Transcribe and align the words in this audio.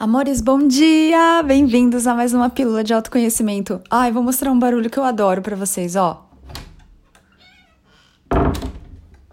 Amores, 0.00 0.40
bom 0.40 0.68
dia! 0.68 1.42
Bem-vindos 1.44 2.06
a 2.06 2.14
mais 2.14 2.32
uma 2.32 2.48
pílula 2.48 2.84
de 2.84 2.94
autoconhecimento. 2.94 3.80
Ai, 3.90 4.12
vou 4.12 4.22
mostrar 4.22 4.52
um 4.52 4.58
barulho 4.58 4.88
que 4.88 4.96
eu 4.96 5.02
adoro 5.02 5.42
para 5.42 5.56
vocês, 5.56 5.96
ó. 5.96 6.24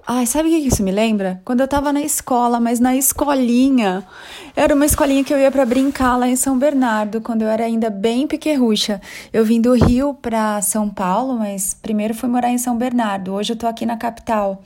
Ai, 0.08 0.26
sabe 0.26 0.50
o 0.50 0.52
que 0.52 0.68
isso 0.68 0.82
me 0.82 0.92
lembra? 0.92 1.40
Quando 1.46 1.62
eu 1.62 1.68
tava 1.68 1.94
na 1.94 2.02
escola, 2.02 2.60
mas 2.60 2.80
na 2.80 2.96
escolinha. 2.96 4.08
Era 4.56 4.74
uma 4.74 4.88
escolinha 4.88 5.24
que 5.24 5.32
eu 5.32 5.38
ia 5.38 5.52
para 5.52 5.68
brincar 5.68 6.18
lá 6.18 6.28
em 6.28 6.36
São 6.36 6.58
Bernardo, 6.58 7.22
quando 7.22 7.44
eu 7.44 7.48
era 7.48 7.66
ainda 7.66 7.92
bem 7.92 8.26
pequerrucha. 8.26 9.00
Eu 9.32 9.46
vim 9.46 9.62
do 9.62 9.74
Rio 9.74 10.16
para 10.16 10.64
São 10.64 10.90
Paulo, 10.90 11.38
mas 11.38 11.76
primeiro 11.80 12.16
fui 12.16 12.28
morar 12.28 12.50
em 12.50 12.58
São 12.58 12.76
Bernardo. 12.76 13.36
Hoje 13.36 13.54
eu 13.54 13.58
tô 13.58 13.68
aqui 13.68 13.86
na 13.86 13.98
capital. 13.98 14.64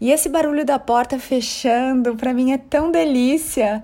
E 0.00 0.12
esse 0.12 0.28
barulho 0.28 0.64
da 0.64 0.78
porta 0.78 1.18
fechando, 1.18 2.14
para 2.14 2.32
mim 2.32 2.52
é 2.52 2.58
tão 2.58 2.92
delícia. 2.92 3.82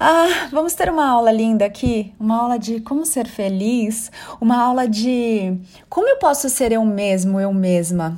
Ah, 0.00 0.46
vamos 0.52 0.74
ter 0.74 0.88
uma 0.88 1.08
aula 1.08 1.32
linda 1.32 1.64
aqui, 1.64 2.14
uma 2.20 2.40
aula 2.40 2.56
de 2.56 2.78
como 2.80 3.04
ser 3.04 3.26
feliz, 3.26 4.12
uma 4.40 4.56
aula 4.56 4.86
de 4.86 5.58
como 5.88 6.06
eu 6.06 6.16
posso 6.18 6.48
ser 6.48 6.70
eu 6.70 6.84
mesmo, 6.84 7.40
eu 7.40 7.52
mesma. 7.52 8.16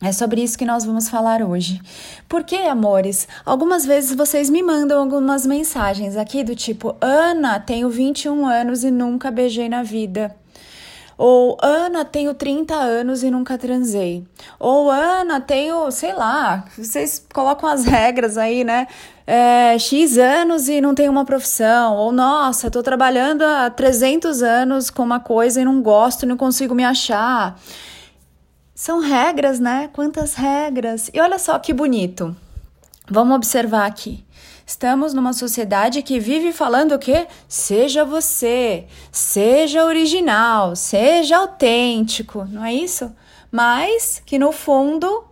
É 0.00 0.12
sobre 0.12 0.40
isso 0.40 0.56
que 0.56 0.64
nós 0.64 0.84
vamos 0.84 1.08
falar 1.08 1.42
hoje. 1.42 1.80
Porque, 2.28 2.54
amores, 2.54 3.26
algumas 3.44 3.84
vezes 3.84 4.14
vocês 4.14 4.48
me 4.48 4.62
mandam 4.62 5.00
algumas 5.00 5.44
mensagens 5.44 6.16
aqui 6.16 6.44
do 6.44 6.54
tipo: 6.54 6.96
Ana, 7.00 7.58
tenho 7.58 7.90
21 7.90 8.46
anos 8.46 8.84
e 8.84 8.90
nunca 8.92 9.32
beijei 9.32 9.68
na 9.68 9.82
vida. 9.82 10.34
Ou 11.18 11.58
Ana, 11.60 12.02
tenho 12.02 12.32
30 12.32 12.74
anos 12.74 13.22
e 13.22 13.30
nunca 13.30 13.58
transei. 13.58 14.24
Ou 14.58 14.90
Ana, 14.90 15.38
tenho, 15.38 15.90
sei 15.90 16.14
lá, 16.14 16.64
vocês 16.78 17.26
colocam 17.34 17.68
as 17.68 17.84
regras 17.84 18.38
aí, 18.38 18.64
né? 18.64 18.86
É, 19.32 19.78
X 19.78 20.18
anos 20.18 20.68
e 20.68 20.80
não 20.80 20.92
tenho 20.92 21.12
uma 21.12 21.24
profissão. 21.24 21.94
Ou 21.94 22.10
nossa, 22.10 22.68
tô 22.68 22.82
trabalhando 22.82 23.42
há 23.42 23.70
300 23.70 24.42
anos 24.42 24.90
com 24.90 25.04
uma 25.04 25.20
coisa 25.20 25.60
e 25.60 25.64
não 25.64 25.80
gosto, 25.80 26.26
não 26.26 26.36
consigo 26.36 26.74
me 26.74 26.84
achar. 26.84 27.56
São 28.74 28.98
regras, 28.98 29.60
né? 29.60 29.88
Quantas 29.92 30.34
regras. 30.34 31.12
E 31.14 31.20
olha 31.20 31.38
só 31.38 31.56
que 31.60 31.72
bonito. 31.72 32.34
Vamos 33.08 33.36
observar 33.36 33.86
aqui. 33.86 34.24
Estamos 34.66 35.14
numa 35.14 35.32
sociedade 35.32 36.02
que 36.02 36.18
vive 36.18 36.52
falando 36.52 36.96
o 36.96 36.98
quê? 36.98 37.28
Seja 37.46 38.04
você, 38.04 38.88
seja 39.12 39.84
original, 39.84 40.74
seja 40.74 41.36
autêntico, 41.36 42.44
não 42.50 42.64
é 42.64 42.74
isso? 42.74 43.14
Mas 43.48 44.20
que 44.26 44.40
no 44.40 44.50
fundo 44.50 45.24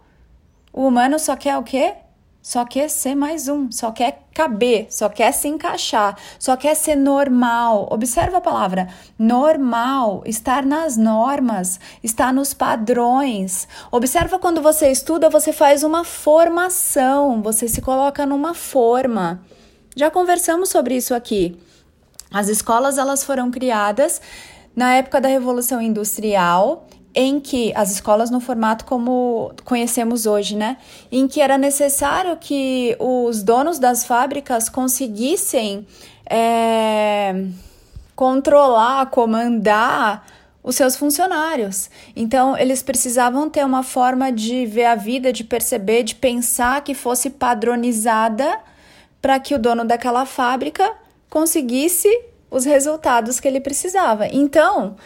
o 0.72 0.86
humano 0.86 1.18
só 1.18 1.34
quer 1.34 1.58
o 1.58 1.64
quê? 1.64 1.94
Só 2.40 2.64
quer 2.64 2.88
ser 2.88 3.14
mais 3.14 3.48
um, 3.48 3.70
só 3.70 3.90
quer 3.90 4.22
caber, 4.32 4.86
só 4.90 5.08
quer 5.08 5.32
se 5.32 5.48
encaixar, 5.48 6.16
só 6.38 6.56
quer 6.56 6.74
ser 6.74 6.96
normal. 6.96 7.88
Observa 7.90 8.38
a 8.38 8.40
palavra 8.40 8.88
normal, 9.18 10.22
estar 10.24 10.64
nas 10.64 10.96
normas, 10.96 11.78
estar 12.02 12.32
nos 12.32 12.54
padrões. 12.54 13.68
Observa 13.90 14.38
quando 14.38 14.62
você 14.62 14.90
estuda, 14.90 15.28
você 15.28 15.52
faz 15.52 15.82
uma 15.82 16.04
formação, 16.04 17.42
você 17.42 17.68
se 17.68 17.82
coloca 17.82 18.24
numa 18.24 18.54
forma. 18.54 19.42
Já 19.94 20.10
conversamos 20.10 20.68
sobre 20.70 20.96
isso 20.96 21.14
aqui. 21.14 21.58
As 22.30 22.48
escolas 22.48 22.98
elas 22.98 23.24
foram 23.24 23.50
criadas 23.50 24.22
na 24.76 24.94
época 24.94 25.20
da 25.20 25.28
Revolução 25.28 25.82
Industrial 25.82 26.86
em 27.14 27.40
que 27.40 27.72
as 27.74 27.90
escolas 27.90 28.30
no 28.30 28.40
formato 28.40 28.84
como 28.84 29.52
conhecemos 29.64 30.26
hoje, 30.26 30.56
né? 30.56 30.76
Em 31.10 31.26
que 31.26 31.40
era 31.40 31.58
necessário 31.58 32.36
que 32.36 32.96
os 32.98 33.42
donos 33.42 33.78
das 33.78 34.04
fábricas 34.04 34.68
conseguissem 34.68 35.86
é, 36.28 37.44
controlar, 38.14 39.06
comandar 39.06 40.26
os 40.62 40.76
seus 40.76 40.96
funcionários. 40.96 41.88
Então, 42.14 42.56
eles 42.56 42.82
precisavam 42.82 43.48
ter 43.48 43.64
uma 43.64 43.82
forma 43.82 44.30
de 44.30 44.66
ver 44.66 44.84
a 44.84 44.94
vida, 44.94 45.32
de 45.32 45.42
perceber, 45.42 46.02
de 46.02 46.14
pensar 46.14 46.82
que 46.82 46.94
fosse 46.94 47.30
padronizada 47.30 48.58
para 49.22 49.40
que 49.40 49.54
o 49.54 49.58
dono 49.58 49.84
daquela 49.84 50.26
fábrica 50.26 50.92
conseguisse 51.30 52.08
os 52.50 52.64
resultados 52.64 53.40
que 53.40 53.48
ele 53.48 53.60
precisava. 53.60 54.26
Então, 54.26 54.96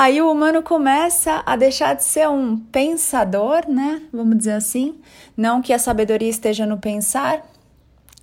Aí 0.00 0.22
o 0.22 0.30
humano 0.30 0.62
começa 0.62 1.42
a 1.44 1.56
deixar 1.56 1.94
de 1.94 2.04
ser 2.04 2.28
um 2.28 2.56
pensador, 2.56 3.68
né? 3.68 4.00
Vamos 4.12 4.38
dizer 4.38 4.52
assim. 4.52 4.94
Não 5.36 5.60
que 5.60 5.72
a 5.72 5.78
sabedoria 5.80 6.28
esteja 6.28 6.64
no 6.64 6.78
pensar, 6.78 7.42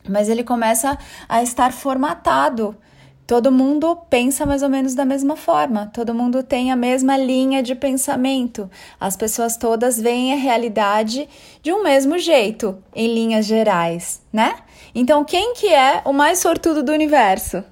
mas 0.08 0.30
ele 0.30 0.42
começa 0.42 0.98
a 1.28 1.44
estar 1.44 1.74
formatado. 1.74 2.78
Todo 3.28 3.52
mundo 3.52 3.94
pensa 4.10 4.46
mais 4.46 4.64
ou 4.64 4.70
menos 4.70 4.96
da 4.96 5.04
mesma 5.04 5.36
forma, 5.36 5.92
todo 5.94 6.14
mundo 6.14 6.42
tem 6.42 6.72
a 6.72 6.78
mesma 6.78 7.18
linha 7.18 7.62
de 7.62 7.76
pensamento. 7.76 8.72
As 8.98 9.18
pessoas 9.18 9.58
todas 9.58 10.00
veem 10.00 10.32
a 10.32 10.38
realidade 10.38 11.28
de 11.62 11.74
um 11.74 11.84
mesmo 11.84 12.18
jeito, 12.18 12.82
em 12.96 13.14
linhas 13.14 13.46
gerais, 13.46 14.22
né? 14.32 14.60
Então, 14.94 15.26
quem 15.26 15.54
que 15.54 15.68
é 15.68 16.02
o 16.06 16.14
mais 16.14 16.40
sortudo 16.40 16.82
do 16.82 16.94
universo? 16.94 17.66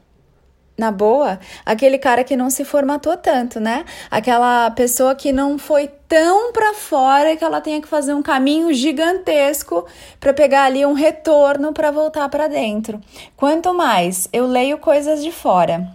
Na 0.77 0.91
boa, 0.91 1.39
aquele 1.65 1.97
cara 1.97 2.23
que 2.23 2.35
não 2.35 2.49
se 2.49 2.65
formatou 2.65 3.15
tanto, 3.15 3.59
né? 3.59 3.85
Aquela 4.09 4.71
pessoa 4.71 5.13
que 5.13 5.31
não 5.31 5.57
foi 5.57 5.87
tão 6.07 6.51
para 6.51 6.73
fora 6.73 7.35
que 7.35 7.43
ela 7.43 7.61
tenha 7.61 7.81
que 7.81 7.87
fazer 7.87 8.13
um 8.13 8.23
caminho 8.23 8.73
gigantesco 8.73 9.85
para 10.19 10.33
pegar 10.33 10.63
ali 10.63 10.85
um 10.85 10.93
retorno 10.93 11.73
para 11.73 11.91
voltar 11.91 12.27
para 12.29 12.47
dentro. 12.47 12.99
Quanto 13.37 13.73
mais 13.73 14.27
eu 14.33 14.47
leio 14.47 14.77
coisas 14.79 15.23
de 15.23 15.31
fora, 15.31 15.87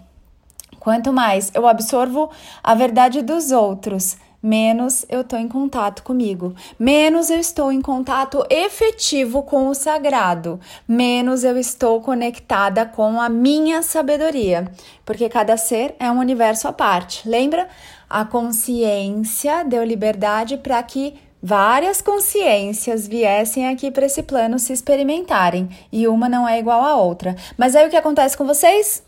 quanto 0.79 1.13
mais 1.13 1.51
eu 1.55 1.67
absorvo 1.67 2.31
a 2.63 2.75
verdade 2.75 3.21
dos 3.21 3.51
outros, 3.51 4.17
menos 4.43 5.05
eu 5.09 5.23
estou 5.23 5.39
em 5.39 5.49
contato 5.49 6.03
comigo, 6.03 6.55
menos 6.79 7.31
eu 7.31 7.39
estou 7.39 7.73
em 7.73 7.81
contato 7.81 8.45
efetivo 8.49 9.43
com 9.43 9.69
o 9.69 9.75
sagrado, 9.75 10.61
menos 10.87 11.45
eu 11.45 11.59
estou 11.59 12.01
conectada 12.01 12.87
com 12.87 13.21
a 13.21 13.29
minha 13.29 13.83
sabedoria, 13.83 14.71
porque 15.05 15.29
cada 15.29 15.57
ser 15.57 15.95
é 15.99 16.11
um 16.11 16.19
universo 16.19 16.69
à 16.69 16.73
parte. 16.73 17.29
Lembra? 17.29 17.69
A 18.09 18.25
consciência 18.25 19.65
deu 19.65 19.85
liberdade 19.85 20.57
para 20.57 20.83
que 20.83 21.15
várias 21.43 22.01
consciências 22.01 23.07
viessem 23.07 23.69
aqui 23.69 23.91
para 23.91 24.07
esse 24.07 24.23
plano 24.23 24.59
se 24.59 24.73
experimentarem 24.73 25.69
e 25.93 26.09
uma 26.09 26.29
não 26.29 26.49
é 26.49 26.59
igual 26.59 26.83
à 26.83 26.97
outra. 26.97 27.37
Mas 27.57 27.77
aí 27.77 27.87
o 27.87 27.91
que 27.91 27.97
acontece 27.97 28.37
com 28.37 28.47
vocês? 28.47 29.08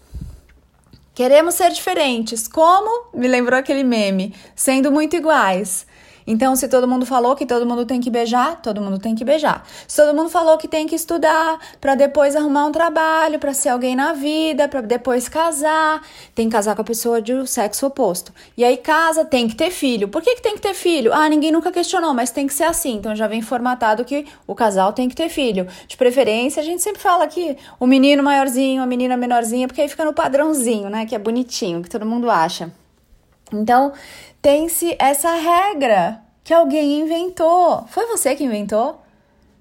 Queremos 1.14 1.54
ser 1.54 1.70
diferentes. 1.72 2.46
Como? 2.46 3.08
Me 3.12 3.28
lembrou 3.28 3.58
aquele 3.58 3.84
meme, 3.84 4.34
sendo 4.54 4.92
muito 4.92 5.16
iguais. 5.16 5.86
Então, 6.30 6.54
se 6.54 6.68
todo 6.68 6.86
mundo 6.86 7.04
falou 7.04 7.34
que 7.34 7.44
todo 7.44 7.66
mundo 7.66 7.84
tem 7.84 8.00
que 8.00 8.08
beijar, 8.08 8.62
todo 8.62 8.80
mundo 8.80 9.00
tem 9.00 9.16
que 9.16 9.24
beijar. 9.24 9.66
Se 9.88 9.96
todo 9.96 10.16
mundo 10.16 10.30
falou 10.30 10.56
que 10.56 10.68
tem 10.68 10.86
que 10.86 10.94
estudar 10.94 11.58
para 11.80 11.96
depois 11.96 12.36
arrumar 12.36 12.66
um 12.66 12.70
trabalho, 12.70 13.36
para 13.40 13.52
ser 13.52 13.70
alguém 13.70 13.96
na 13.96 14.12
vida, 14.12 14.68
para 14.68 14.80
depois 14.80 15.28
casar, 15.28 16.00
tem 16.32 16.48
que 16.48 16.52
casar 16.52 16.76
com 16.76 16.82
a 16.82 16.84
pessoa 16.84 17.20
do 17.20 17.48
sexo 17.48 17.84
oposto. 17.84 18.32
E 18.56 18.62
aí 18.62 18.76
casa, 18.76 19.24
tem 19.24 19.48
que 19.48 19.56
ter 19.56 19.72
filho. 19.72 20.06
Por 20.06 20.22
que, 20.22 20.36
que 20.36 20.40
tem 20.40 20.54
que 20.54 20.60
ter 20.60 20.72
filho? 20.72 21.12
Ah, 21.12 21.28
ninguém 21.28 21.50
nunca 21.50 21.72
questionou, 21.72 22.14
mas 22.14 22.30
tem 22.30 22.46
que 22.46 22.54
ser 22.54 22.62
assim. 22.62 22.94
Então 22.94 23.16
já 23.16 23.26
vem 23.26 23.42
formatado 23.42 24.04
que 24.04 24.24
o 24.46 24.54
casal 24.54 24.92
tem 24.92 25.08
que 25.08 25.16
ter 25.16 25.28
filho. 25.28 25.66
De 25.88 25.96
preferência, 25.96 26.62
a 26.62 26.64
gente 26.64 26.80
sempre 26.80 27.02
fala 27.02 27.26
que 27.26 27.56
o 27.80 27.88
menino 27.88 28.22
maiorzinho, 28.22 28.80
a 28.80 28.86
menina 28.86 29.16
menorzinha, 29.16 29.66
porque 29.66 29.80
aí 29.80 29.88
fica 29.88 30.04
no 30.04 30.14
padrãozinho, 30.14 30.88
né? 30.88 31.06
Que 31.06 31.16
é 31.16 31.18
bonitinho, 31.18 31.82
que 31.82 31.90
todo 31.90 32.06
mundo 32.06 32.30
acha. 32.30 32.70
Então, 33.52 33.92
tem-se 34.40 34.96
essa 34.98 35.32
regra 35.34 36.20
que 36.42 36.54
alguém 36.54 37.00
inventou. 37.00 37.84
Foi 37.88 38.06
você 38.06 38.34
que 38.34 38.44
inventou? 38.44 39.00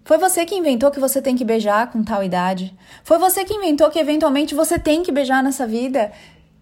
Foi 0.03 0.17
você 0.17 0.45
que 0.45 0.55
inventou 0.55 0.89
que 0.89 1.00
você 1.00 1.22
tem 1.22 1.35
que 1.35 1.45
beijar 1.45 1.91
com 1.91 2.03
tal 2.03 2.23
idade? 2.23 2.75
Foi 3.03 3.19
você 3.19 3.45
que 3.45 3.53
inventou 3.53 3.91
que 3.91 3.99
eventualmente 3.99 4.55
você 4.55 4.79
tem 4.79 5.03
que 5.03 5.11
beijar 5.11 5.44
nessa 5.44 5.67
vida? 5.67 6.11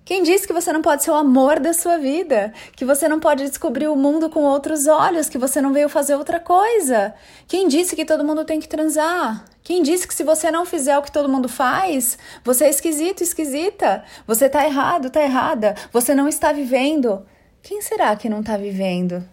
Quem 0.08 0.24
disse 0.24 0.48
que 0.48 0.54
você 0.54 0.72
não 0.72 0.82
pode 0.82 1.04
ser 1.04 1.12
o 1.12 1.16
amor 1.16 1.60
da 1.60 1.74
sua 1.74 1.98
vida? 1.98 2.54
Que 2.78 2.86
você 2.86 3.10
não 3.10 3.20
pode 3.20 3.44
descobrir 3.44 3.90
o 3.90 3.96
mundo 3.98 4.30
com 4.30 4.40
outros 4.40 4.88
olhos? 4.88 5.28
Que 5.28 5.38
você 5.38 5.60
não 5.60 5.74
veio 5.74 5.90
fazer 5.90 6.16
outra 6.16 6.40
coisa? 6.40 7.14
Quem 7.46 7.68
disse 7.68 7.94
que 7.94 8.06
todo 8.06 8.24
mundo 8.24 8.46
tem 8.46 8.58
que 8.58 8.70
transar? 8.70 9.44
Quem 9.62 9.84
disse 9.84 10.08
que 10.08 10.16
se 10.16 10.24
você 10.24 10.50
não 10.50 10.66
fizer 10.66 10.98
o 10.98 11.02
que 11.02 11.12
todo 11.12 11.28
mundo 11.28 11.50
faz, 11.50 12.18
você 12.42 12.64
é 12.64 12.70
esquisito, 12.70 13.22
esquisita? 13.22 14.06
Você 14.26 14.48
tá 14.48 14.64
errado, 14.64 15.10
tá 15.10 15.22
errada? 15.22 15.76
Você 15.92 16.16
não 16.16 16.30
está 16.30 16.54
vivendo? 16.54 17.26
Quem 17.62 17.82
será 17.82 18.16
que 18.16 18.30
não 18.30 18.40
está 18.40 18.56
vivendo? 18.56 19.28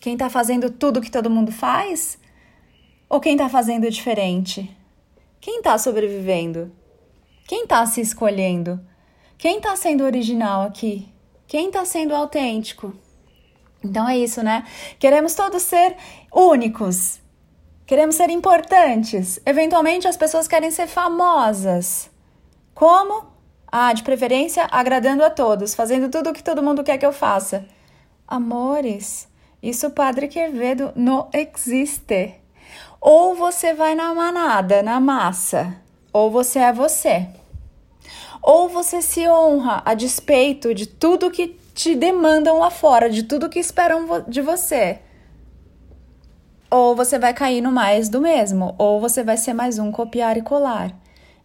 Quem 0.00 0.14
está 0.14 0.30
fazendo 0.30 0.70
tudo 0.70 1.02
que 1.02 1.10
todo 1.10 1.28
mundo 1.28 1.52
faz? 1.52 2.18
Ou 3.06 3.20
quem 3.20 3.32
está 3.32 3.50
fazendo 3.50 3.90
diferente? 3.90 4.74
Quem 5.42 5.58
está 5.58 5.76
sobrevivendo? 5.76 6.72
Quem 7.46 7.64
está 7.64 7.84
se 7.84 8.00
escolhendo? 8.00 8.80
Quem 9.40 9.56
está 9.56 9.74
sendo 9.74 10.04
original 10.04 10.60
aqui? 10.60 11.08
Quem 11.46 11.68
está 11.68 11.82
sendo 11.86 12.14
autêntico? 12.14 12.92
Então 13.82 14.06
é 14.06 14.18
isso, 14.18 14.42
né? 14.42 14.66
Queremos 14.98 15.34
todos 15.34 15.62
ser 15.62 15.96
únicos. 16.30 17.22
Queremos 17.86 18.16
ser 18.16 18.28
importantes. 18.28 19.40
Eventualmente 19.46 20.06
as 20.06 20.14
pessoas 20.14 20.46
querem 20.46 20.70
ser 20.70 20.86
famosas. 20.86 22.10
Como? 22.74 23.28
Ah, 23.72 23.94
de 23.94 24.02
preferência, 24.02 24.68
agradando 24.70 25.24
a 25.24 25.30
todos, 25.30 25.74
fazendo 25.74 26.10
tudo 26.10 26.28
o 26.28 26.34
que 26.34 26.44
todo 26.44 26.62
mundo 26.62 26.84
quer 26.84 26.98
que 26.98 27.06
eu 27.06 27.12
faça. 27.12 27.64
Amores, 28.28 29.26
isso 29.62 29.88
Padre 29.88 30.28
Quevedo 30.28 30.92
não 30.94 31.30
existe. 31.32 32.34
Ou 33.00 33.34
você 33.34 33.72
vai 33.72 33.94
na 33.94 34.12
manada, 34.12 34.82
na 34.82 35.00
massa, 35.00 35.80
ou 36.12 36.30
você 36.30 36.58
é 36.58 36.74
você. 36.74 37.39
Ou 38.42 38.68
você 38.68 39.02
se 39.02 39.28
honra 39.28 39.82
a 39.84 39.94
despeito 39.94 40.74
de 40.74 40.86
tudo 40.86 41.30
que 41.30 41.58
te 41.74 41.94
demandam 41.94 42.58
lá 42.58 42.70
fora, 42.70 43.08
de 43.08 43.22
tudo 43.22 43.48
que 43.48 43.58
esperam 43.58 44.24
de 44.28 44.40
você. 44.40 45.00
Ou 46.70 46.94
você 46.94 47.18
vai 47.18 47.34
cair 47.34 47.60
no 47.60 47.72
mais 47.72 48.08
do 48.08 48.20
mesmo, 48.20 48.74
ou 48.78 49.00
você 49.00 49.22
vai 49.22 49.36
ser 49.36 49.52
mais 49.52 49.78
um 49.78 49.90
copiar 49.90 50.36
e 50.36 50.42
colar. 50.42 50.94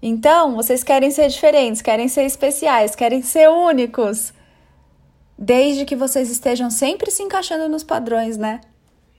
Então, 0.01 0.55
vocês 0.55 0.83
querem 0.83 1.09
ser 1.09 1.29
diferentes, 1.29 1.81
querem 1.81 2.07
ser 2.07 2.23
especiais, 2.23 2.95
querem 2.95 3.21
ser 3.21 3.49
únicos. 3.49 4.33
Desde 5.37 5.83
que 5.83 5.95
vocês 5.95 6.29
estejam 6.29 6.69
sempre 6.69 7.09
se 7.11 7.23
encaixando 7.23 7.67
nos 7.67 7.83
padrões, 7.83 8.37
né? 8.37 8.61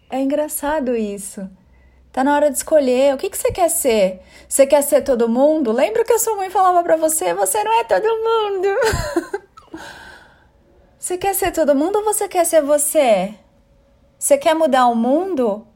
É 0.09 0.21
engraçado 0.21 0.95
isso. 0.95 1.49
Tá 2.17 2.25
na 2.25 2.35
hora 2.35 2.51
de 2.51 2.57
escolher. 2.57 3.13
O 3.13 3.19
que, 3.19 3.29
que 3.29 3.37
você 3.37 3.53
quer 3.53 3.69
ser? 3.69 4.23
Você 4.49 4.67
quer 4.67 4.81
ser 4.81 5.03
todo 5.03 5.29
mundo? 5.29 5.71
Lembra 5.71 6.03
que 6.03 6.15
a 6.15 6.19
sua 6.19 6.35
mãe 6.35 6.49
falava 6.49 6.83
para 6.83 6.97
você? 6.97 7.35
Você 7.35 7.63
não 7.63 7.79
é 7.79 7.85
todo 7.85 8.05
mundo. 8.05 8.69
você 10.99 11.19
quer 11.19 11.35
ser 11.35 11.53
todo 11.53 11.75
mundo 11.75 11.97
ou 11.97 12.05
você 12.05 12.27
quer 12.27 12.47
ser 12.47 12.63
você? 12.63 13.35
Você 14.19 14.39
quer 14.39 14.55
mudar 14.55 14.87
o 14.87 14.95
mundo? 14.95 15.67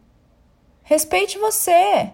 Respeite 0.82 1.36
você. 1.36 2.10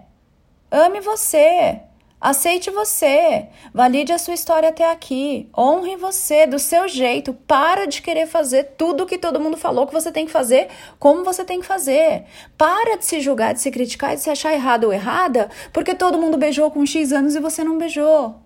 Ame 0.72 1.00
você. 1.00 1.82
Aceite 2.18 2.70
você, 2.70 3.46
valide 3.74 4.10
a 4.10 4.18
sua 4.18 4.32
história 4.32 4.70
até 4.70 4.90
aqui, 4.90 5.50
honre 5.56 5.96
você 5.96 6.46
do 6.46 6.58
seu 6.58 6.88
jeito, 6.88 7.34
para 7.34 7.86
de 7.86 8.00
querer 8.00 8.26
fazer 8.26 8.64
tudo 8.78 9.04
que 9.04 9.18
todo 9.18 9.38
mundo 9.38 9.58
falou 9.58 9.86
que 9.86 9.92
você 9.92 10.10
tem 10.10 10.24
que 10.24 10.32
fazer, 10.32 10.68
como 10.98 11.22
você 11.22 11.44
tem 11.44 11.60
que 11.60 11.66
fazer. 11.66 12.24
Para 12.56 12.96
de 12.96 13.04
se 13.04 13.20
julgar, 13.20 13.52
de 13.52 13.60
se 13.60 13.70
criticar, 13.70 14.14
de 14.14 14.22
se 14.22 14.30
achar 14.30 14.54
errado 14.54 14.84
ou 14.84 14.92
errada, 14.94 15.50
porque 15.74 15.94
todo 15.94 16.18
mundo 16.18 16.38
beijou 16.38 16.70
com 16.70 16.86
X 16.86 17.12
anos 17.12 17.34
e 17.34 17.40
você 17.40 17.62
não 17.62 17.76
beijou. 17.76 18.36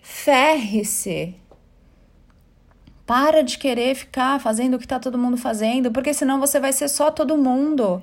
Ferre-se. 0.00 1.34
Para 3.04 3.42
de 3.42 3.58
querer 3.58 3.94
ficar 3.94 4.40
fazendo 4.40 4.74
o 4.74 4.78
que 4.78 4.86
está 4.86 4.98
todo 4.98 5.18
mundo 5.18 5.36
fazendo, 5.36 5.92
porque 5.92 6.14
senão 6.14 6.40
você 6.40 6.58
vai 6.58 6.72
ser 6.72 6.88
só 6.88 7.10
todo 7.10 7.36
mundo. 7.36 8.02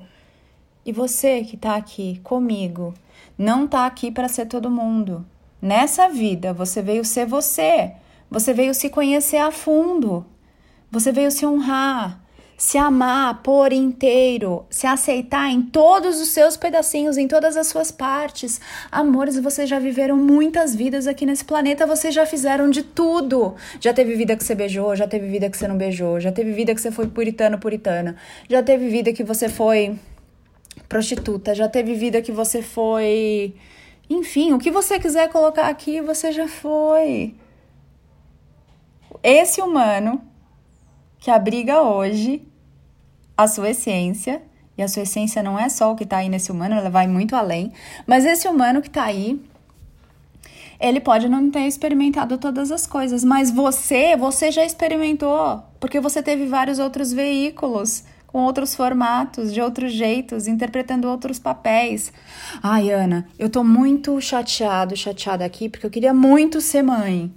E 0.86 0.92
você 0.92 1.42
que 1.42 1.56
está 1.56 1.74
aqui 1.74 2.20
comigo, 2.22 2.94
não 3.36 3.64
está 3.64 3.86
aqui 3.86 4.10
para 4.10 4.28
ser 4.28 4.46
todo 4.46 4.70
mundo. 4.70 5.24
Nessa 5.60 6.08
vida, 6.08 6.52
você 6.52 6.82
veio 6.82 7.04
ser 7.04 7.26
você. 7.26 7.92
Você 8.30 8.52
veio 8.52 8.74
se 8.74 8.88
conhecer 8.88 9.38
a 9.38 9.50
fundo. 9.50 10.26
Você 10.90 11.10
veio 11.10 11.30
se 11.30 11.44
honrar, 11.44 12.22
se 12.56 12.78
amar 12.78 13.42
por 13.42 13.72
inteiro, 13.72 14.64
se 14.70 14.86
aceitar 14.86 15.50
em 15.50 15.60
todos 15.60 16.20
os 16.20 16.28
seus 16.28 16.56
pedacinhos, 16.56 17.16
em 17.16 17.26
todas 17.26 17.56
as 17.56 17.66
suas 17.66 17.90
partes. 17.90 18.60
Amores, 18.92 19.38
vocês 19.38 19.68
já 19.68 19.78
viveram 19.78 20.16
muitas 20.16 20.74
vidas 20.74 21.08
aqui 21.08 21.26
nesse 21.26 21.44
planeta, 21.44 21.86
vocês 21.86 22.14
já 22.14 22.24
fizeram 22.24 22.70
de 22.70 22.82
tudo. 22.82 23.54
Já 23.80 23.92
teve 23.92 24.14
vida 24.14 24.36
que 24.36 24.44
você 24.44 24.54
beijou, 24.54 24.94
já 24.94 25.08
teve 25.08 25.26
vida 25.26 25.50
que 25.50 25.56
você 25.56 25.66
não 25.66 25.76
beijou, 25.76 26.20
já 26.20 26.30
teve 26.30 26.52
vida 26.52 26.74
que 26.74 26.80
você 26.80 26.92
foi 26.92 27.08
puritano, 27.08 27.58
puritana, 27.58 28.14
já 28.48 28.62
teve 28.62 28.88
vida 28.88 29.12
que 29.12 29.24
você 29.24 29.48
foi 29.48 29.98
prostituta, 30.88 31.54
já 31.54 31.68
teve 31.68 31.94
vida 31.94 32.22
que 32.22 32.32
você 32.32 32.62
foi. 32.62 33.54
Enfim, 34.08 34.52
o 34.52 34.58
que 34.58 34.70
você 34.70 34.98
quiser 34.98 35.28
colocar 35.30 35.68
aqui, 35.68 36.00
você 36.00 36.32
já 36.32 36.46
foi. 36.46 37.34
Esse 39.22 39.60
humano 39.60 40.20
que 41.18 41.30
abriga 41.30 41.80
hoje 41.80 42.42
a 43.36 43.48
sua 43.48 43.70
essência, 43.70 44.42
e 44.76 44.82
a 44.82 44.88
sua 44.88 45.02
essência 45.02 45.42
não 45.42 45.58
é 45.58 45.68
só 45.68 45.92
o 45.92 45.96
que 45.96 46.04
está 46.04 46.18
aí 46.18 46.28
nesse 46.28 46.52
humano, 46.52 46.74
ela 46.74 46.90
vai 46.90 47.06
muito 47.06 47.34
além, 47.34 47.72
mas 48.06 48.24
esse 48.24 48.46
humano 48.46 48.82
que 48.82 48.88
está 48.88 49.04
aí, 49.04 49.40
ele 50.78 51.00
pode 51.00 51.28
não 51.28 51.50
ter 51.50 51.66
experimentado 51.66 52.36
todas 52.36 52.70
as 52.70 52.86
coisas, 52.86 53.24
mas 53.24 53.50
você, 53.50 54.16
você 54.16 54.50
já 54.50 54.64
experimentou, 54.64 55.62
porque 55.80 56.00
você 56.00 56.22
teve 56.22 56.46
vários 56.46 56.78
outros 56.78 57.12
veículos 57.12 58.04
com 58.34 58.40
outros 58.40 58.74
formatos, 58.74 59.54
de 59.54 59.60
outros 59.60 59.92
jeitos, 59.92 60.48
interpretando 60.48 61.08
outros 61.08 61.38
papéis. 61.38 62.12
Ai, 62.60 62.90
Ana, 62.90 63.28
eu 63.38 63.48
tô 63.48 63.62
muito 63.62 64.20
chateado, 64.20 64.96
chateada 64.96 65.44
aqui, 65.44 65.68
porque 65.68 65.86
eu 65.86 65.90
queria 65.90 66.12
muito 66.12 66.60
ser 66.60 66.82
mãe. 66.82 67.32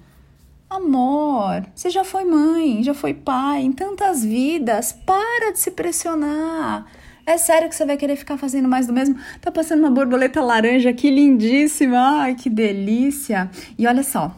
Amor, 0.68 1.68
você 1.76 1.92
já 1.92 2.04
foi 2.04 2.26
mãe, 2.26 2.82
já 2.82 2.96
foi 2.96 3.14
pai 3.14 3.62
em 3.62 3.72
tantas 3.72 4.26
vidas. 4.26 4.92
Para 4.92 5.52
de 5.52 5.60
se 5.60 5.70
pressionar. 5.70 6.88
É 7.28 7.38
sério 7.38 7.70
que 7.70 7.76
você 7.76 7.86
vai 7.86 7.96
querer 7.96 8.16
ficar 8.16 8.36
fazendo 8.36 8.68
mais 8.68 8.88
do 8.88 8.94
mesmo? 8.94 9.20
Tá 9.40 9.52
passando 9.52 9.82
uma 9.82 9.92
borboleta 9.92 10.42
laranja 10.42 10.90
aqui 10.90 11.12
lindíssima. 11.12 12.22
Ai, 12.22 12.34
que 12.34 12.50
delícia. 12.50 13.52
E 13.78 13.86
olha 13.86 14.02
só, 14.02 14.36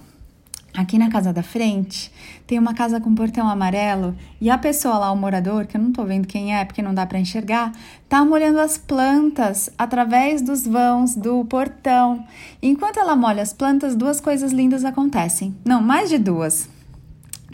aqui 0.80 0.98
na 0.98 1.10
casa 1.10 1.32
da 1.32 1.44
frente 1.44 2.12
tem 2.48 2.58
uma 2.58 2.74
casa 2.74 3.00
com 3.00 3.14
portão 3.14 3.48
amarelo 3.48 4.16
e 4.42 4.50
a 4.50 4.58
pessoa 4.58 4.98
lá, 4.98 5.12
o 5.12 5.16
morador, 5.16 5.68
que 5.68 5.78
eu 5.78 5.82
não 5.82 5.92
tô 5.92 6.04
vendo 6.04 6.28
quem 6.28 6.56
é 6.56 6.66
porque 6.66 6.82
não 6.82 6.94
dá 6.94 7.06
para 7.06 7.20
enxergar, 7.20 7.72
tá 8.08 8.26
molhando 8.26 8.60
as 8.60 8.78
plantas 8.78 9.70
através 9.78 10.42
dos 10.42 10.66
vãos 10.66 11.16
do 11.16 11.46
portão. 11.46 12.26
Enquanto 12.62 12.98
ela 13.00 13.16
molha 13.16 13.44
as 13.44 13.54
plantas, 13.54 13.96
duas 13.96 14.20
coisas 14.20 14.52
lindas 14.52 14.84
acontecem. 14.84 15.56
Não, 15.64 15.82
mais 15.82 16.10
de 16.10 16.18
duas. 16.18 16.68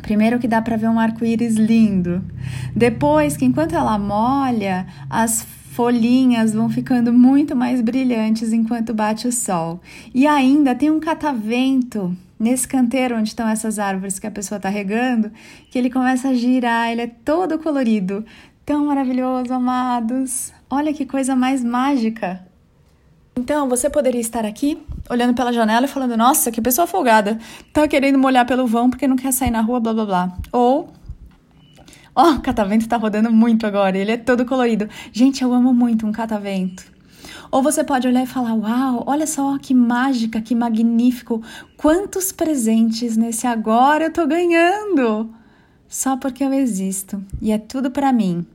Primeiro 0.02 0.40
que 0.40 0.48
dá 0.48 0.62
para 0.62 0.78
ver 0.78 0.90
um 0.90 1.00
arco-íris 1.00 1.56
lindo. 1.56 2.24
Depois 2.76 3.36
que 3.36 3.46
enquanto 3.46 3.76
ela 3.76 3.98
molha, 3.98 4.88
as 5.10 5.46
folhinhas 5.72 6.54
vão 6.54 6.70
ficando 6.70 7.12
muito 7.12 7.54
mais 7.54 7.82
brilhantes 7.82 8.54
enquanto 8.54 8.94
bate 8.94 9.28
o 9.28 9.32
sol. 9.32 9.82
E 10.14 10.26
ainda 10.26 10.74
tem 10.74 10.90
um 10.90 11.02
catavento 11.02 12.16
nesse 12.40 12.68
canteiro 12.68 13.18
onde 13.18 13.30
estão 13.30 13.48
essas 13.48 13.80
árvores 13.80 14.20
que 14.20 14.28
a 14.28 14.32
pessoa 14.32 14.58
está 14.58 14.70
regando, 14.70 15.32
que 15.70 15.78
ele 15.78 15.90
começa 15.90 16.30
a 16.30 16.34
girar, 16.34 16.92
ele 16.92 17.02
é 17.02 17.08
todo 17.08 17.60
colorido. 17.60 18.26
Tão 18.66 18.86
maravilhoso, 18.86 19.54
amados. 19.54 20.52
Olha 20.70 20.94
que 20.94 21.06
coisa 21.06 21.36
mais 21.36 21.64
mágica. 21.64 22.46
Então, 23.38 23.68
você 23.68 23.90
poderia 23.90 24.22
estar 24.22 24.46
aqui, 24.46 24.82
olhando 25.10 25.34
pela 25.36 25.52
janela 25.52 25.86
e 25.86 25.90
falando: 25.90 26.16
Nossa, 26.16 26.52
que 26.52 26.62
pessoa 26.62 26.88
folgada, 26.88 27.38
tá 27.74 27.88
querendo 27.88 28.18
molhar 28.18 28.46
pelo 28.46 28.66
vão 28.66 28.90
porque 28.90 29.08
não 29.08 29.18
quer 29.18 29.34
sair 29.34 29.52
na 29.52 29.62
rua, 29.62 29.80
blá 29.80 29.94
blá 29.94 30.06
blá. 30.06 30.38
Ou 30.52 30.90
Ó, 32.16 32.30
oh, 32.30 32.36
o 32.36 32.42
catavento 32.42 32.88
tá 32.88 32.96
rodando 32.96 33.30
muito 33.30 33.68
agora, 33.68 33.98
ele 33.98 34.14
é 34.14 34.18
todo 34.18 34.46
colorido. 34.46 34.88
Gente, 35.12 35.44
eu 35.44 35.52
amo 35.52 35.74
muito 35.74 36.08
um 36.08 36.14
catavento. 36.14 36.95
Ou 37.56 37.64
você 37.64 37.86
pode 37.86 38.06
olhar 38.06 38.22
e 38.22 38.28
falar: 38.28 38.54
Uau, 38.54 39.06
olha 39.08 39.26
só 39.26 39.58
que 39.58 39.74
mágica, 39.74 40.42
que 40.42 40.54
magnífico, 40.54 41.42
quantos 41.78 42.34
presentes 42.34 43.16
nesse 43.16 43.48
agora 43.48 44.04
eu 44.04 44.12
tô 44.12 44.28
ganhando! 44.28 45.34
Só 45.88 46.18
porque 46.18 46.44
eu 46.44 46.52
existo 46.52 47.24
e 47.42 47.54
é 47.54 47.58
tudo 47.58 47.90
para 47.90 48.12
mim. 48.12 48.46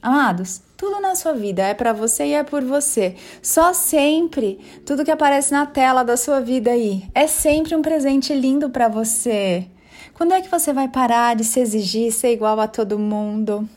Amados, 0.00 0.62
tudo 0.76 1.00
na 1.00 1.16
sua 1.16 1.32
vida 1.32 1.64
é 1.64 1.74
para 1.74 1.92
você 1.92 2.26
e 2.26 2.34
é 2.34 2.44
por 2.44 2.62
você. 2.62 3.16
Só 3.42 3.72
sempre, 3.74 4.60
tudo 4.86 5.04
que 5.04 5.10
aparece 5.10 5.50
na 5.50 5.66
tela 5.66 6.04
da 6.04 6.16
sua 6.16 6.40
vida 6.40 6.70
aí 6.70 7.08
é 7.12 7.26
sempre 7.26 7.74
um 7.74 7.82
presente 7.82 8.32
lindo 8.32 8.70
para 8.70 8.86
você. 8.86 9.66
Quando 10.12 10.32
é 10.32 10.40
que 10.40 10.48
você 10.48 10.72
vai 10.72 10.86
parar 10.86 11.34
de 11.34 11.42
se 11.42 11.58
exigir 11.58 12.12
ser 12.12 12.32
igual 12.32 12.60
a 12.60 12.68
todo 12.68 13.00
mundo? 13.00 13.68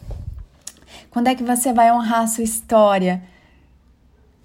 Quando 1.10 1.30
é 1.30 1.34
que 1.34 1.44
você 1.44 1.74
vai 1.74 1.92
honrar 1.92 2.22
a 2.22 2.28
sua 2.28 2.44
história? 2.44 3.24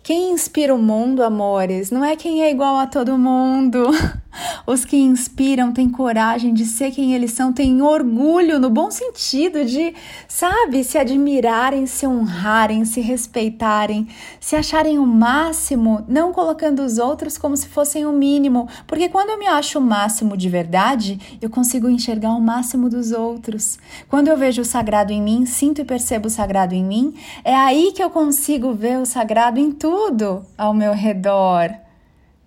Quem 0.03 0.33
inspira 0.33 0.75
o 0.75 0.79
mundo, 0.79 1.23
amores, 1.23 1.91
não 1.91 2.05
é 2.05 2.17
quem 2.17 2.43
é 2.43 2.51
igual 2.51 2.77
a 2.77 2.87
todo 2.89 3.17
mundo. 3.17 3.91
Os 4.67 4.85
que 4.85 4.97
inspiram 4.97 5.73
têm 5.73 5.89
coragem 5.89 6.55
de 6.55 6.65
ser 6.65 6.91
quem 6.91 7.15
eles 7.15 7.33
são, 7.33 7.53
têm 7.53 7.83
orgulho 7.83 8.59
no 8.59 8.71
bom 8.71 8.91
sentido 8.91 9.65
de, 9.65 9.95
sabe, 10.29 10.85
se 10.85 10.97
admirarem, 10.99 11.87
se 11.87 12.07
honrarem, 12.07 12.85
se 12.85 13.01
respeitarem, 13.01 14.09
se 14.41 14.57
acharem 14.57 14.99
o 14.99 15.07
máximo, 15.07 16.05
não 16.09 16.33
colocando 16.33 16.83
os 16.83 16.99
outros 16.99 17.37
como 17.37 17.57
se 17.57 17.69
fossem 17.69 18.07
o 18.07 18.13
mínimo, 18.13 18.69
porque 18.87 19.09
quando 19.09 19.31
eu 19.31 19.39
me 19.39 19.47
acho 19.47 19.79
o 19.79 19.83
máximo 19.83 20.37
de 20.37 20.49
verdade, 20.49 21.39
eu 21.41 21.51
consigo 21.51 21.89
enxergar 21.89 22.31
o 22.31 22.41
máximo 22.41 22.89
dos 22.89 23.13
outros. 23.13 23.79
Quando 24.09 24.29
eu 24.29 24.37
vejo 24.37 24.63
o 24.63 24.65
sagrado 24.65 25.13
em 25.13 25.21
mim, 25.21 25.45
sinto 25.47 25.81
e 25.81 25.85
percebo 25.85 26.29
o 26.29 26.31
sagrado 26.31 26.75
em 26.75 26.85
mim, 26.85 27.15
é 27.45 27.55
aí 27.55 27.93
que 27.93 28.03
eu 28.03 28.11
consigo 28.11 28.73
ver 28.73 28.99
o 28.99 29.07
sagrado 29.07 29.59
em 29.59 29.73
tudo 29.73 30.45
ao 30.57 30.73
meu 30.73 30.93
redor. 30.93 31.71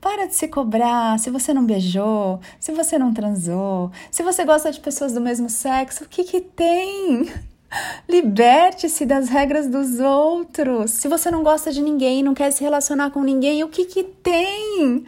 Para 0.05 0.27
de 0.27 0.35
se 0.35 0.47
cobrar 0.47 1.17
se 1.17 1.31
você 1.31 1.51
não 1.51 1.65
beijou, 1.65 2.39
se 2.59 2.71
você 2.71 2.95
não 2.95 3.11
transou, 3.11 3.91
se 4.11 4.21
você 4.21 4.45
gosta 4.45 4.71
de 4.71 4.79
pessoas 4.79 5.13
do 5.13 5.19
mesmo 5.19 5.49
sexo, 5.49 6.03
o 6.03 6.07
que 6.07 6.23
que 6.23 6.41
tem? 6.41 7.27
Liberte-se 8.07 9.03
das 9.03 9.29
regras 9.29 9.67
dos 9.67 9.99
outros. 9.99 10.91
Se 10.91 11.07
você 11.07 11.31
não 11.31 11.41
gosta 11.41 11.71
de 11.71 11.81
ninguém, 11.81 12.21
não 12.21 12.35
quer 12.35 12.51
se 12.51 12.63
relacionar 12.63 13.09
com 13.09 13.23
ninguém, 13.23 13.63
o 13.63 13.67
que 13.67 13.85
que 13.85 14.03
tem? 14.03 15.05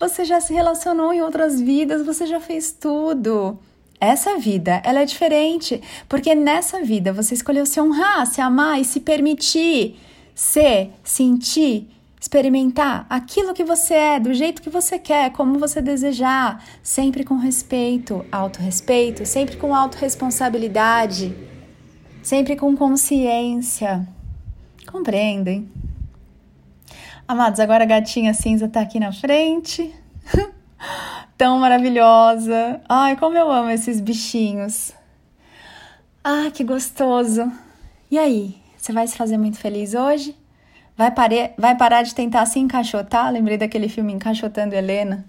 Você 0.00 0.24
já 0.24 0.40
se 0.40 0.52
relacionou 0.52 1.12
em 1.12 1.22
outras 1.22 1.60
vidas, 1.60 2.04
você 2.04 2.26
já 2.26 2.40
fez 2.40 2.72
tudo. 2.72 3.56
Essa 4.00 4.38
vida, 4.38 4.82
ela 4.84 5.02
é 5.02 5.04
diferente, 5.04 5.80
porque 6.08 6.34
nessa 6.34 6.82
vida 6.82 7.12
você 7.12 7.32
escolheu 7.34 7.64
se 7.64 7.80
honrar, 7.80 8.26
se 8.26 8.40
amar 8.40 8.80
e 8.80 8.84
se 8.84 8.98
permitir 8.98 9.96
ser, 10.34 10.90
sentir, 11.04 11.88
experimentar 12.22 13.04
aquilo 13.10 13.52
que 13.52 13.64
você 13.64 13.94
é, 13.94 14.20
do 14.20 14.32
jeito 14.32 14.62
que 14.62 14.70
você 14.70 14.96
quer, 14.96 15.32
como 15.32 15.58
você 15.58 15.82
desejar, 15.82 16.64
sempre 16.80 17.24
com 17.24 17.34
respeito, 17.34 18.24
autorrespeito, 18.30 19.26
sempre 19.26 19.56
com 19.56 19.74
autorresponsabilidade, 19.74 21.36
sempre 22.22 22.54
com 22.54 22.76
consciência. 22.76 24.06
Compreendem? 24.86 25.68
Amados, 27.26 27.58
agora 27.58 27.82
a 27.82 27.88
gatinha 27.88 28.32
cinza 28.32 28.68
tá 28.68 28.82
aqui 28.82 29.00
na 29.00 29.10
frente. 29.12 29.92
Tão 31.36 31.58
maravilhosa. 31.58 32.80
Ai, 32.88 33.16
como 33.16 33.36
eu 33.36 33.50
amo 33.50 33.70
esses 33.70 33.98
bichinhos. 33.98 34.92
Ah, 36.22 36.52
que 36.54 36.62
gostoso. 36.62 37.50
E 38.08 38.16
aí, 38.16 38.54
você 38.78 38.92
vai 38.92 39.08
se 39.08 39.16
fazer 39.16 39.38
muito 39.38 39.58
feliz 39.58 39.92
hoje? 39.92 40.40
Vai, 40.96 41.10
pare... 41.10 41.52
vai 41.58 41.76
parar 41.76 42.02
de 42.02 42.14
tentar 42.14 42.46
se 42.46 42.58
encaixotar? 42.58 43.32
Lembrei 43.32 43.56
daquele 43.56 43.88
filme 43.88 44.12
Encaixotando 44.12 44.74
Helena, 44.74 45.24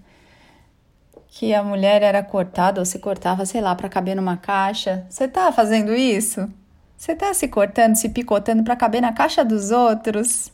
que 1.28 1.54
a 1.54 1.64
mulher 1.64 2.02
era 2.02 2.22
cortada 2.22 2.80
ou 2.82 2.86
se 2.86 3.00
cortava, 3.00 3.46
sei 3.46 3.62
lá, 3.62 3.74
para 3.76 3.90
caber 3.90 4.16
numa 4.16 4.38
caixa. 4.38 5.06
Você 5.10 5.28
tá 5.28 5.52
fazendo 5.52 5.94
isso? 5.94 6.52
Você 6.98 7.16
tá 7.16 7.34
se 7.34 7.48
cortando, 7.48 7.96
se 7.96 8.10
picotando 8.10 8.64
para 8.64 8.76
caber 8.76 9.02
na 9.02 9.12
caixa 9.12 9.44
dos 9.44 9.72
outros? 9.72 10.52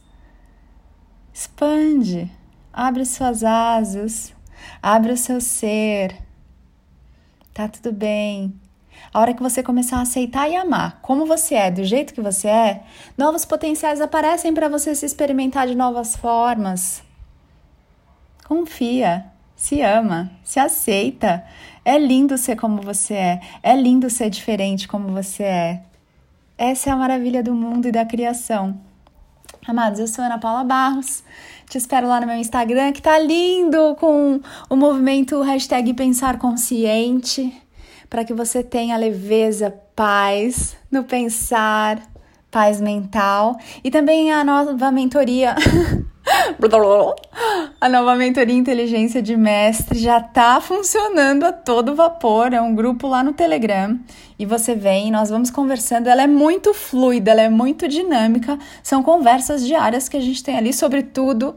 Expande, 1.34 2.30
abre 2.74 3.06
suas 3.06 3.44
asas, 3.44 4.34
abre 4.82 5.12
o 5.12 5.18
seu 5.18 5.40
ser. 5.40 6.18
Tá 7.54 7.68
tudo 7.68 7.92
bem. 7.92 8.54
A 9.14 9.20
hora 9.20 9.34
que 9.34 9.42
você 9.42 9.64
começar 9.64 9.98
a 9.98 10.02
aceitar 10.02 10.50
e 10.50 10.56
amar 10.56 11.00
como 11.02 11.26
você 11.26 11.56
é, 11.56 11.72
do 11.72 11.84
jeito 11.84 12.14
que 12.14 12.22
você 12.22 12.48
é, 12.48 12.84
novos 13.18 13.46
potenciais 13.46 14.02
aparecem 14.02 14.54
para 14.54 14.70
você 14.70 14.94
se 14.94 15.06
experimentar 15.06 15.68
de 15.68 15.76
novas 15.76 16.16
formas. 16.16 17.02
Confia, 18.48 19.26
se 19.56 19.82
ama, 19.82 20.32
se 20.44 20.60
aceita. 20.60 21.44
É 21.84 21.98
lindo 21.98 22.38
ser 22.38 22.56
como 22.56 22.82
você 22.82 23.14
é, 23.14 23.42
é 23.62 23.76
lindo 23.76 24.10
ser 24.10 24.30
diferente 24.30 24.88
como 24.88 25.10
você 25.10 25.44
é. 25.44 25.84
Essa 26.58 26.90
é 26.90 26.94
a 26.94 26.96
maravilha 26.96 27.42
do 27.42 27.54
mundo 27.54 27.88
e 27.88 27.92
da 27.92 28.06
criação. 28.06 28.80
Amados, 29.68 30.00
eu 30.00 30.08
sou 30.08 30.24
Ana 30.24 30.38
Paula 30.38 30.64
Barros. 30.64 31.24
Te 31.70 31.78
espero 31.78 32.08
lá 32.08 32.20
no 32.20 32.28
meu 32.28 32.36
Instagram, 32.38 32.92
que 32.92 33.02
tá 33.02 33.20
lindo 33.20 33.96
com 33.96 34.42
o 34.70 34.76
movimento 34.76 35.42
hashtag 35.42 35.94
Pensar 35.94 36.40
Consciente, 36.40 37.56
para 38.10 38.24
que 38.24 38.34
você 38.34 38.64
tenha 38.64 38.98
leveza, 38.98 39.74
paz 39.96 40.76
no 40.92 41.04
pensar, 41.04 42.02
paz 42.50 42.82
mental. 42.82 43.58
E 43.84 43.92
também 43.92 44.32
a 44.32 44.44
nova 44.44 44.92
mentoria. 44.92 45.56
A 47.82 47.90
nova 47.90 48.16
mentoria 48.16 48.54
Inteligência 48.54 49.22
de 49.22 49.36
Mestre 49.36 49.98
já 49.98 50.20
está 50.20 50.62
funcionando 50.62 51.44
a 51.44 51.52
todo 51.52 51.96
vapor. 51.96 52.54
É 52.54 52.62
um 52.62 52.76
grupo 52.76 53.08
lá 53.08 53.24
no 53.24 53.34
Telegram 53.34 54.00
e 54.38 54.46
você 54.46 54.76
vem, 54.76 55.12
nós 55.12 55.30
vamos 55.30 55.50
conversando. 55.50 56.08
Ela 56.08 56.24
é 56.24 56.28
muito 56.28 56.74
fluida, 56.74 57.32
ela 57.32 57.42
é 57.42 57.50
muito 57.50 57.88
dinâmica. 57.88 58.60
São 58.84 59.02
conversas 59.02 59.66
diárias 59.66 60.08
que 60.08 60.18
a 60.18 60.22
gente 60.22 60.44
tem 60.44 60.58
ali 60.58 60.72
sobre 60.72 61.02
tudo 61.02 61.56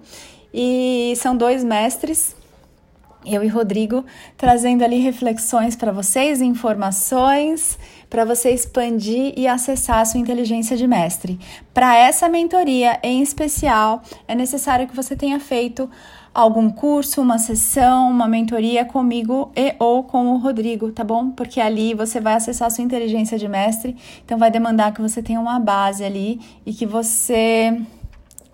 e 0.55 1.13
são 1.17 1.37
dois 1.37 1.63
mestres 1.63 2.35
eu 3.25 3.43
e 3.43 3.49
Rodrigo 3.49 4.05
trazendo 4.37 4.83
ali 4.83 4.99
reflexões 4.99 5.77
para 5.77 5.93
vocês, 5.93 6.41
informações 6.41 7.79
para 8.09 8.25
você 8.25 8.51
expandir 8.51 9.33
e 9.37 9.47
acessar 9.47 10.01
a 10.01 10.05
sua 10.05 10.21
inteligência 10.21 10.77
de 10.77 10.87
mestre. 10.87 11.39
Para 11.73 11.97
essa 11.97 12.29
mentoria 12.29 12.99
em 13.03 13.23
especial, 13.23 14.03
é 14.29 14.35
necessário 14.35 14.87
que 14.87 14.95
você 14.95 15.17
tenha 15.17 15.41
feito 15.41 15.89
algum 16.35 16.71
curso, 16.71 17.21
uma 17.21 17.39
sessão, 17.39 18.11
uma 18.11 18.27
mentoria 18.27 18.85
comigo 18.85 19.51
e 19.55 19.75
ou 19.79 20.05
com 20.05 20.29
o 20.29 20.39
Rodrigo, 20.39 20.91
tá 20.91 21.05
bom? 21.05 21.31
Porque 21.31 21.61
ali 21.61 21.95
você 21.95 22.21
vai 22.21 22.35
acessar 22.35 22.69
a 22.69 22.71
sua 22.71 22.85
inteligência 22.85 23.39
de 23.39 23.49
mestre, 23.49 23.97
então 24.25 24.39
vai 24.39 24.51
demandar 24.51 24.93
que 24.93 25.03
você 25.03 25.23
tenha 25.23 25.41
uma 25.41 25.59
base 25.59 26.05
ali 26.05 26.41
e 26.65 26.73
que 26.73 26.87
você 26.87 27.81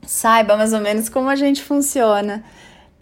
saiba 0.02 0.56
mais 0.56 0.72
ou 0.72 0.80
menos 0.80 1.08
como 1.08 1.28
a 1.28 1.36
gente 1.36 1.62
funciona 1.62 2.42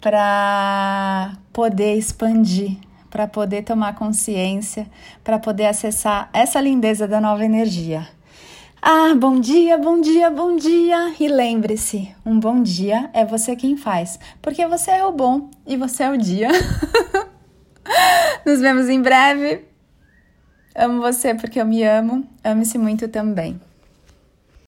para 0.01 1.37
poder 1.53 1.97
expandir, 1.97 2.77
para 3.11 3.27
poder 3.27 3.63
tomar 3.63 3.95
consciência, 3.95 4.87
para 5.25 5.39
poder 5.39 5.67
acessar 5.67 6.29
essa 6.33 6.61
lindeza 6.61 7.09
da 7.09 7.21
nova 7.21 7.45
energia. 7.45 8.07
Ah, 8.81 9.15
bom 9.17 9.41
dia, 9.41 9.77
bom 9.79 10.01
dia, 10.01 10.31
bom 10.31 10.55
dia! 10.55 11.15
E 11.19 11.27
lembre-se, 11.27 12.15
um 12.25 12.39
bom 12.39 12.63
dia 12.63 13.11
é 13.13 13.25
você 13.25 13.57
quem 13.57 13.77
faz, 13.77 14.19
porque 14.41 14.67
você 14.67 14.93
é 14.93 15.05
o 15.05 15.13
bom 15.13 15.51
e 15.67 15.77
você 15.77 16.05
é 16.05 16.11
o 16.11 16.17
dia. 16.17 16.49
Nos 18.47 18.61
vemos 18.61 18.89
em 18.89 19.01
breve. 19.03 19.65
Amo 20.75 21.01
você 21.01 21.35
porque 21.35 21.61
eu 21.61 21.65
me 21.65 21.83
amo. 21.83 22.25
Ame-se 22.45 22.79
muito 22.79 23.09
também. 23.09 23.61